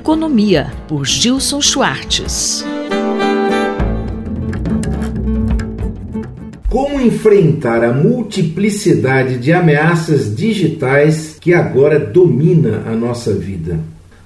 Economia, 0.00 0.72
por 0.88 1.04
Gilson 1.04 1.60
Schwartz. 1.60 2.64
Como 6.70 6.98
enfrentar 7.02 7.84
a 7.84 7.92
multiplicidade 7.92 9.36
de 9.36 9.52
ameaças 9.52 10.34
digitais 10.34 11.36
que 11.38 11.52
agora 11.52 11.98
domina 11.98 12.82
a 12.86 12.92
nossa 12.92 13.34
vida? 13.34 13.78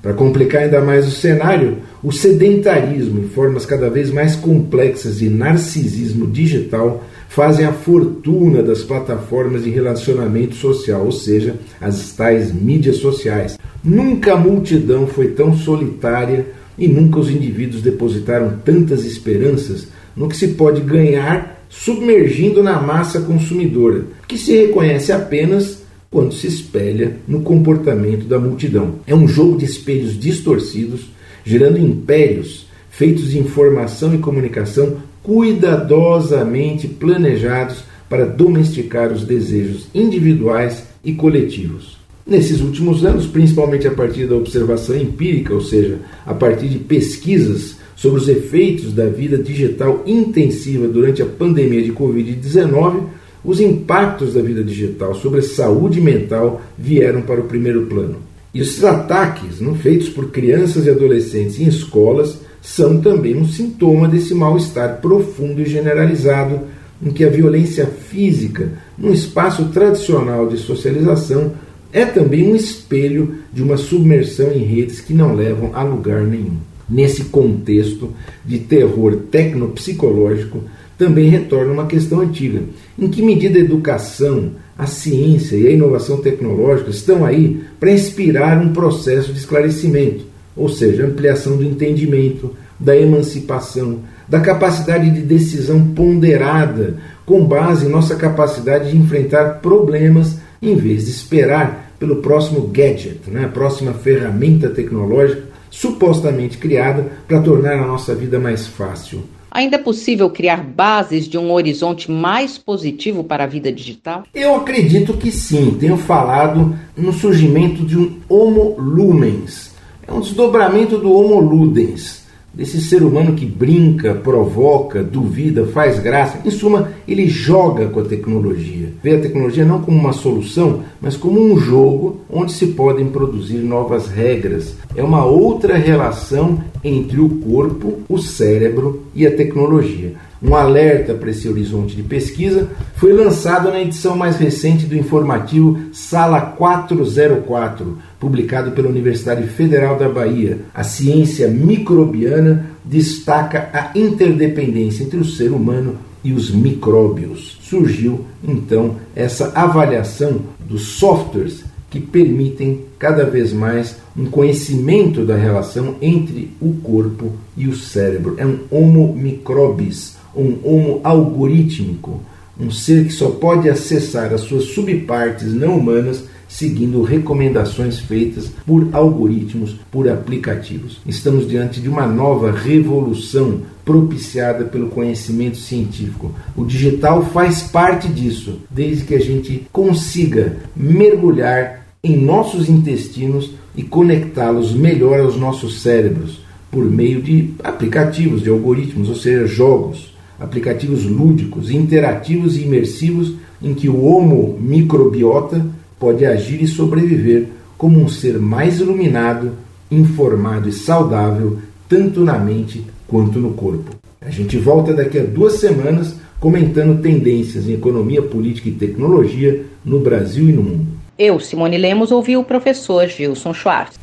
Para 0.00 0.14
complicar 0.14 0.62
ainda 0.62 0.80
mais 0.80 1.06
o 1.06 1.10
cenário, 1.10 1.76
o 2.02 2.10
sedentarismo 2.10 3.24
e 3.24 3.28
formas 3.28 3.66
cada 3.66 3.90
vez 3.90 4.10
mais 4.10 4.34
complexas 4.36 5.18
de 5.18 5.28
narcisismo 5.28 6.26
digital 6.26 7.04
fazem 7.28 7.66
a 7.66 7.72
fortuna 7.72 8.62
das 8.62 8.82
plataformas 8.82 9.64
de 9.64 9.70
relacionamento 9.70 10.54
social, 10.54 11.04
ou 11.04 11.12
seja, 11.12 11.56
as 11.78 12.12
tais 12.14 12.50
mídias 12.50 12.96
sociais. 12.96 13.58
Nunca 13.82 14.34
a 14.34 14.36
multidão 14.36 15.06
foi 15.06 15.28
tão 15.28 15.56
solitária 15.56 16.46
e 16.76 16.88
nunca 16.88 17.18
os 17.18 17.30
indivíduos 17.30 17.82
depositaram 17.82 18.58
tantas 18.64 19.04
esperanças 19.04 19.88
no 20.16 20.28
que 20.28 20.36
se 20.36 20.48
pode 20.48 20.80
ganhar 20.80 21.64
submergindo 21.68 22.62
na 22.62 22.80
massa 22.80 23.20
consumidora, 23.20 24.04
que 24.26 24.38
se 24.38 24.56
reconhece 24.56 25.12
apenas 25.12 25.82
quando 26.10 26.32
se 26.32 26.46
espelha 26.46 27.16
no 27.26 27.42
comportamento 27.42 28.26
da 28.26 28.38
multidão. 28.38 29.00
É 29.06 29.14
um 29.14 29.28
jogo 29.28 29.58
de 29.58 29.64
espelhos 29.64 30.18
distorcidos, 30.18 31.10
gerando 31.44 31.78
impérios 31.78 32.66
feitos 32.90 33.30
de 33.30 33.38
informação 33.38 34.14
e 34.14 34.18
comunicação 34.18 34.96
cuidadosamente 35.22 36.88
planejados 36.88 37.84
para 38.08 38.24
domesticar 38.24 39.12
os 39.12 39.24
desejos 39.24 39.86
individuais 39.94 40.84
e 41.04 41.12
coletivos. 41.12 41.97
Nesses 42.28 42.60
últimos 42.60 43.06
anos, 43.06 43.26
principalmente 43.26 43.88
a 43.88 43.90
partir 43.90 44.26
da 44.26 44.36
observação 44.36 44.94
empírica, 44.94 45.54
ou 45.54 45.62
seja, 45.62 45.96
a 46.26 46.34
partir 46.34 46.68
de 46.68 46.78
pesquisas 46.78 47.76
sobre 47.96 48.20
os 48.20 48.28
efeitos 48.28 48.92
da 48.92 49.06
vida 49.06 49.38
digital 49.38 50.02
intensiva 50.04 50.86
durante 50.86 51.22
a 51.22 51.26
pandemia 51.26 51.80
de 51.82 51.90
Covid-19, 51.90 53.04
os 53.42 53.62
impactos 53.62 54.34
da 54.34 54.42
vida 54.42 54.62
digital 54.62 55.14
sobre 55.14 55.40
a 55.40 55.42
saúde 55.42 56.02
mental 56.02 56.60
vieram 56.76 57.22
para 57.22 57.40
o 57.40 57.44
primeiro 57.44 57.86
plano. 57.86 58.16
E 58.52 58.60
esses 58.60 58.84
ataques, 58.84 59.58
não, 59.58 59.74
feitos 59.74 60.10
por 60.10 60.30
crianças 60.30 60.84
e 60.84 60.90
adolescentes 60.90 61.58
em 61.58 61.66
escolas, 61.66 62.40
são 62.60 63.00
também 63.00 63.36
um 63.38 63.48
sintoma 63.48 64.06
desse 64.06 64.34
mal-estar 64.34 65.00
profundo 65.00 65.62
e 65.62 65.66
generalizado 65.66 66.60
em 67.02 67.10
que 67.10 67.24
a 67.24 67.30
violência 67.30 67.86
física, 67.86 68.72
num 68.98 69.12
espaço 69.12 69.66
tradicional 69.66 70.46
de 70.46 70.58
socialização, 70.58 71.52
é 71.92 72.04
também 72.04 72.52
um 72.52 72.56
espelho 72.56 73.36
de 73.52 73.62
uma 73.62 73.76
submersão 73.76 74.52
em 74.52 74.64
redes 74.64 75.00
que 75.00 75.14
não 75.14 75.34
levam 75.34 75.70
a 75.74 75.82
lugar 75.82 76.22
nenhum 76.22 76.58
nesse 76.88 77.24
contexto 77.24 78.14
de 78.44 78.58
terror 78.58 79.16
tecnopsicológico, 79.30 80.62
também 80.96 81.28
retorna 81.28 81.72
uma 81.72 81.86
questão 81.86 82.20
antiga. 82.20 82.62
Em 82.98 83.08
que 83.08 83.22
medida 83.22 83.58
a 83.58 83.62
educação, 83.62 84.52
a 84.76 84.86
ciência 84.86 85.56
e 85.56 85.66
a 85.66 85.70
inovação 85.70 86.18
tecnológica 86.18 86.90
estão 86.90 87.24
aí 87.24 87.62
para 87.78 87.92
inspirar 87.92 88.58
um 88.58 88.72
processo 88.72 89.32
de 89.32 89.38
esclarecimento, 89.38 90.24
ou 90.56 90.68
seja, 90.68 91.06
ampliação 91.06 91.56
do 91.56 91.64
entendimento, 91.64 92.56
da 92.80 92.96
emancipação, 92.96 94.00
da 94.28 94.40
capacidade 94.40 95.10
de 95.10 95.20
decisão 95.20 95.88
ponderada, 95.88 96.96
com 97.24 97.44
base 97.44 97.86
em 97.86 97.90
nossa 97.90 98.16
capacidade 98.16 98.90
de 98.90 98.96
enfrentar 98.96 99.60
problemas 99.60 100.38
em 100.60 100.74
vez 100.76 101.04
de 101.04 101.10
esperar 101.10 101.92
pelo 101.98 102.16
próximo 102.16 102.68
gadget, 102.68 103.28
né, 103.28 103.44
a 103.44 103.48
próxima 103.48 103.92
ferramenta 103.92 104.70
tecnológica 104.70 105.48
supostamente 105.70 106.56
criada 106.56 107.10
para 107.26 107.40
tornar 107.40 107.74
a 107.74 107.86
nossa 107.86 108.14
vida 108.14 108.38
mais 108.38 108.66
fácil. 108.66 109.22
Ainda 109.50 109.76
é 109.76 109.78
possível 109.78 110.28
criar 110.30 110.62
bases 110.62 111.26
de 111.26 111.38
um 111.38 111.50
horizonte 111.52 112.10
mais 112.10 112.58
positivo 112.58 113.24
para 113.24 113.44
a 113.44 113.46
vida 113.46 113.72
digital? 113.72 114.24
Eu 114.34 114.54
acredito 114.54 115.14
que 115.14 115.32
sim. 115.32 115.76
Tenho 115.80 115.96
falado 115.96 116.76
no 116.96 117.12
surgimento 117.12 117.84
de 117.84 117.98
um 117.98 118.18
Homo 118.28 118.76
Lumens. 118.78 119.74
É 120.06 120.12
um 120.12 120.20
desdobramento 120.20 120.98
do 120.98 121.12
Homo 121.12 121.40
Ludens 121.40 122.27
desse 122.52 122.80
ser 122.80 123.02
humano 123.02 123.34
que 123.34 123.46
brinca, 123.46 124.14
provoca, 124.14 125.02
duvida, 125.02 125.66
faz 125.66 125.98
graça. 125.98 126.40
Em 126.44 126.50
suma, 126.50 126.90
ele 127.06 127.28
joga 127.28 127.86
com 127.88 128.00
a 128.00 128.04
tecnologia. 128.04 128.92
Vê 129.02 129.16
a 129.16 129.20
tecnologia 129.20 129.64
não 129.64 129.80
como 129.80 129.98
uma 129.98 130.12
solução, 130.12 130.80
mas 131.00 131.16
como 131.16 131.40
um 131.40 131.58
jogo 131.58 132.20
onde 132.30 132.52
se 132.52 132.68
podem 132.68 133.06
produzir 133.06 133.58
novas 133.58 134.08
regras. 134.08 134.74
É 134.96 135.02
uma 135.02 135.24
outra 135.24 135.76
relação 135.76 136.58
entre 136.82 137.20
o 137.20 137.28
corpo, 137.28 137.98
o 138.08 138.18
cérebro 138.18 139.04
e 139.14 139.26
a 139.26 139.36
tecnologia. 139.36 140.14
Um 140.40 140.54
alerta 140.54 141.14
para 141.14 141.30
esse 141.30 141.48
horizonte 141.48 141.96
de 141.96 142.02
pesquisa 142.02 142.68
foi 142.94 143.12
lançado 143.12 143.70
na 143.70 143.80
edição 143.80 144.16
mais 144.16 144.36
recente 144.36 144.86
do 144.86 144.96
informativo 144.96 145.78
Sala 145.92 146.40
404, 146.40 147.98
publicado 148.20 148.70
pela 148.70 148.88
Universidade 148.88 149.48
Federal 149.48 149.98
da 149.98 150.08
Bahia. 150.08 150.60
A 150.72 150.84
ciência 150.84 151.48
microbiana 151.48 152.66
destaca 152.84 153.68
a 153.72 153.98
interdependência 153.98 155.02
entre 155.02 155.18
o 155.18 155.24
ser 155.24 155.50
humano 155.50 155.96
e 156.22 156.32
os 156.32 156.52
micróbios. 156.52 157.58
Surgiu 157.60 158.24
então 158.46 158.96
essa 159.16 159.52
avaliação 159.56 160.40
dos 160.60 160.82
softwares 160.82 161.64
que 161.90 161.98
permitem 161.98 162.82
cada 162.98 163.24
vez 163.24 163.52
mais 163.52 163.96
um 164.16 164.26
conhecimento 164.26 165.24
da 165.24 165.36
relação 165.36 165.96
entre 166.02 166.50
o 166.60 166.74
corpo 166.74 167.32
e 167.56 167.66
o 167.66 167.74
cérebro. 167.74 168.34
É 168.38 168.46
um 168.46 168.58
homo 168.70 169.14
microbis 169.14 170.16
um 170.38 170.58
homo 170.62 171.00
algorítmico, 171.02 172.20
um 172.58 172.70
ser 172.70 173.06
que 173.06 173.12
só 173.12 173.30
pode 173.30 173.68
acessar 173.68 174.32
as 174.32 174.42
suas 174.42 174.64
subpartes 174.64 175.52
não 175.52 175.76
humanas 175.76 176.24
seguindo 176.48 177.02
recomendações 177.02 178.00
feitas 178.00 178.50
por 178.66 178.88
algoritmos, 178.92 179.76
por 179.92 180.08
aplicativos. 180.08 180.98
Estamos 181.06 181.46
diante 181.46 181.80
de 181.80 181.88
uma 181.88 182.06
nova 182.06 182.50
revolução 182.50 183.60
propiciada 183.84 184.64
pelo 184.64 184.88
conhecimento 184.88 185.58
científico. 185.58 186.34
O 186.56 186.64
digital 186.64 187.24
faz 187.26 187.62
parte 187.62 188.08
disso, 188.08 188.60
desde 188.70 189.04
que 189.04 189.14
a 189.14 189.20
gente 189.20 189.66
consiga 189.70 190.56
mergulhar 190.74 191.86
em 192.02 192.16
nossos 192.16 192.68
intestinos 192.68 193.52
e 193.76 193.82
conectá-los 193.82 194.72
melhor 194.72 195.20
aos 195.20 195.36
nossos 195.36 195.82
cérebros 195.82 196.40
por 196.70 196.84
meio 196.84 197.20
de 197.20 197.50
aplicativos, 197.62 198.42
de 198.42 198.50
algoritmos, 198.50 199.08
ou 199.08 199.14
seja, 199.14 199.46
jogos 199.46 200.17
aplicativos 200.38 201.04
lúdicos, 201.04 201.70
interativos 201.70 202.56
e 202.56 202.62
imersivos 202.62 203.34
em 203.62 203.74
que 203.74 203.88
o 203.88 204.04
homo 204.04 204.56
microbiota 204.60 205.64
pode 205.98 206.24
agir 206.24 206.62
e 206.62 206.68
sobreviver 206.68 207.48
como 207.76 208.00
um 208.00 208.08
ser 208.08 208.38
mais 208.38 208.80
iluminado, 208.80 209.52
informado 209.90 210.68
e 210.68 210.72
saudável, 210.72 211.58
tanto 211.88 212.20
na 212.24 212.38
mente 212.38 212.84
quanto 213.06 213.38
no 213.38 213.52
corpo. 213.52 213.96
A 214.20 214.30
gente 214.30 214.56
volta 214.58 214.92
daqui 214.92 215.18
a 215.18 215.24
duas 215.24 215.54
semanas 215.54 216.16
comentando 216.38 217.00
tendências 217.00 217.68
em 217.68 217.72
economia, 217.72 218.22
política 218.22 218.68
e 218.68 218.72
tecnologia 218.72 219.64
no 219.84 220.00
Brasil 220.00 220.48
e 220.48 220.52
no 220.52 220.62
mundo. 220.62 220.86
Eu, 221.18 221.40
Simone 221.40 221.78
Lemos, 221.78 222.12
ouvi 222.12 222.36
o 222.36 222.44
professor 222.44 223.08
Gilson 223.08 223.52
Schwartz. 223.52 223.98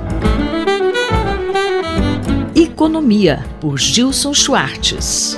Economia, 2.56 3.46
por 3.62 3.78
Gilson 3.78 4.34
Schwartz. 4.34 5.38